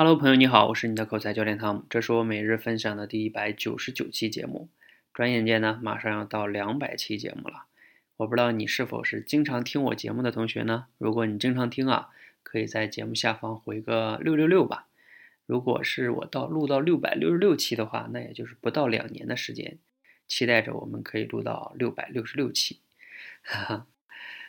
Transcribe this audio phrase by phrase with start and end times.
[0.00, 4.68] Hello，朋友你好，我是你的口才教练汤姆，这是我每日分享的第一百九十九期节目。
[5.12, 7.64] 转眼间呢，马上要到两百期节目了。
[8.18, 10.86] 我不知道你是否是经常听我节目的同学呢？
[10.98, 12.10] 如果你经常听啊，
[12.44, 14.86] 可以在节目下方回个六六六吧。
[15.46, 19.78] 如果是我到录到六百六十六期的话，那也就是不到两年的时间。
[20.28, 22.78] 期待着我们可以录到六百六十六期。
[23.42, 23.86] 哈哈。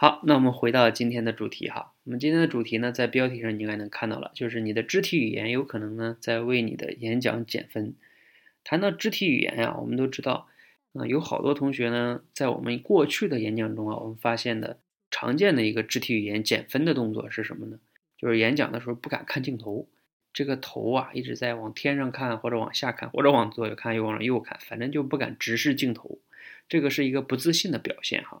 [0.00, 1.92] 好，那我们回到今天的主题哈。
[2.04, 7.94] 我们今天的主题呢，在标题上你应该能看到了，就是你的肢体语言有可能呢在为你的演讲减分。
[8.64, 10.48] 谈到肢体语言呀，我们都知道，
[10.94, 14.78] 嗯，有好多同学呢，在我们过去的演讲中啊，我们发现的
[15.10, 17.78] 常见的一个肢体语言减分的动作是什么呢？
[18.16, 19.86] 就是演讲的时候不敢看镜头，
[20.32, 26.18] 这个头啊一直在往天上看，或者往下看，或者往左右看，又往右看，反正就不敢直视镜头，
[26.70, 28.40] 这个是一个不自信的表现哈。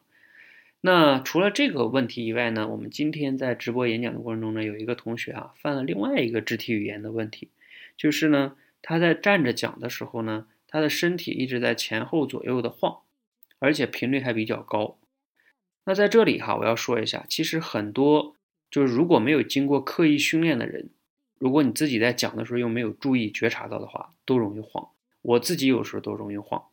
[0.82, 7.50] 那除了这个问题以外呢，我们今天在直播演讲的过程中呢，有一个同学啊犯了另外一个肢体语言的问题，
[7.98, 13.00] 就是呢他在站着讲的时候呢，他的身体一直在前后左右的晃，
[13.58, 14.96] 而且频率还比较高。
[15.84, 18.36] 那在这里哈，我要说一下，其实很多
[18.70, 20.88] 就是如果没有经过刻意训练的人，
[21.38, 24.88] 如果你自己在讲的时候又没有注意觉察到的话，都容易晃。
[25.20, 26.64] 我自己有时候都容易晃。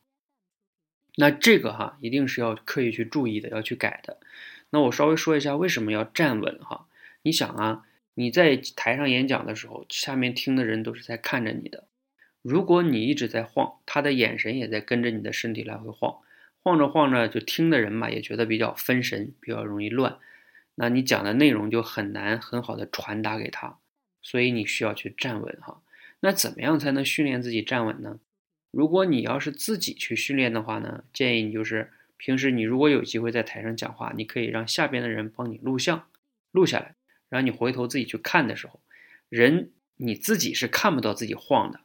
[1.19, 4.19] 那这个哈一定是要刻意去注意的，要去改的。
[4.69, 6.87] 那我稍微说一下为什么要站稳哈。
[7.23, 11.85] 你想啊，你在台上演讲的时候，下面听的人都是在看着你的。
[12.43, 16.19] 如果你一直在晃，他的眼神也在跟着你的身体来回晃，
[16.61, 20.19] 晃着晃着，就听的人嘛也觉得比较分神，比较容易乱。
[20.75, 23.79] 那你讲的内容就很难很好的传达给他，
[24.21, 25.81] 所以你需要去站稳哈。
[26.19, 28.19] 那怎么样才能训练自己站稳呢？
[28.71, 36.07] 如果你要是自己去训练的话呢，建议你就是平时你如果有机会在台上讲话，你可以让下边的人帮你录像，
[36.51, 36.95] 录下来，
[37.29, 38.79] 然后你回头自己去看的时候，
[39.29, 41.79] 人你自己是看不到自己晃的。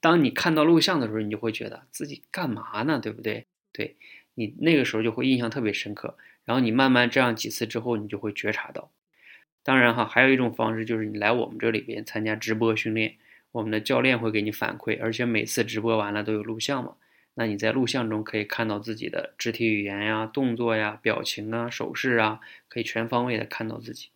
[0.00, 2.98] 当你看到录像的时候，你就会觉得自己干嘛呢？
[2.98, 3.46] 对不对？
[3.72, 3.96] 对
[4.34, 6.18] 你那个时候就会印象特别深刻。
[6.44, 8.90] 然后你慢慢这样几次之后，你就会觉察到。
[9.62, 13.16] 当然哈，还有一种方式就是你来我们这里边参加直播训练。
[13.52, 16.96] 我们的教练会给你反馈，而且每次直播完了都有录像嘛？
[17.34, 24.08] 那你在录像中可以看到自己的肢体语言呀、动作呀、表情啊、手势啊，可以全方位的看到自己。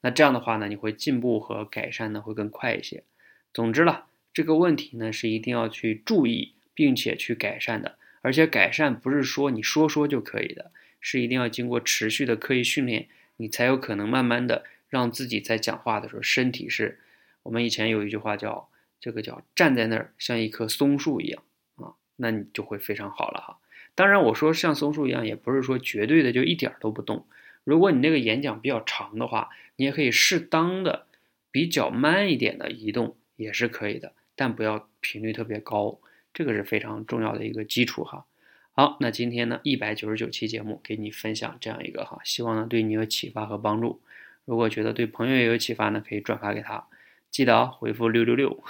[0.00, 3.04] 那这样的话呢，你会进步和改善呢会更快一些。
[3.52, 7.96] 总之了，这个问题呢是一定要去注意，并且去改善的。
[8.22, 17.00] 而且改善不是说你说说就可以的，是一定要经过持续的刻意训练，你才有可能慢慢的让自己在讲话的时候身体是。
[17.42, 18.68] 我们以前有一句话叫
[19.00, 21.42] “这个叫站在那儿像一棵松树一样
[21.76, 23.58] 啊”，那你就会非常好了哈。
[23.94, 27.26] 当然，我说像松树一样，也不是说绝对的就一点都不动。
[27.64, 31.06] 如果你那个演讲比较长的话，你也可以适当的
[31.50, 35.98] 比较慢一点的移动也是可以的，但不要频率特别高，
[36.32, 38.24] 这个是非常重要的一个基础哈。
[38.72, 44.00] 好，那今天呢一百九十九期节目给你分享这样一个哈，希望呢对你有启发和帮助。
[44.44, 46.86] 如果觉得对朋友也有启发呢，可以转发给他。
[47.30, 48.64] 记得，回复六六六，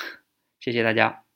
[0.61, 1.28] 谢谢大家。